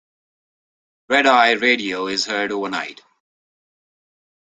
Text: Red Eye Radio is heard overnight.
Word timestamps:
Red 1.09 1.27
Eye 1.27 1.51
Radio 1.57 2.07
is 2.07 2.25
heard 2.25 2.51
overnight. 2.51 3.01